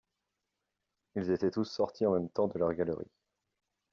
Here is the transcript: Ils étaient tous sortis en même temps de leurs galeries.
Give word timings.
Ils 1.13 1.29
étaient 1.29 1.51
tous 1.51 1.65
sortis 1.65 2.07
en 2.07 2.13
même 2.13 2.31
temps 2.31 2.47
de 2.47 2.57
leurs 2.57 2.73
galeries. 2.73 3.11